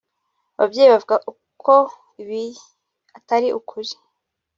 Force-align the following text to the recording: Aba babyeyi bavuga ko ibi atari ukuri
Aba 0.55 0.59
babyeyi 0.63 0.89
bavuga 0.93 1.15
ko 1.63 1.75
ibi 2.21 2.43
atari 3.17 3.47
ukuri 3.59 3.91